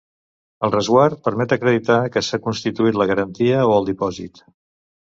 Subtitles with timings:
[0.67, 4.47] El resguard permet acreditar que s'ha constituït la garantia o el dipòsit.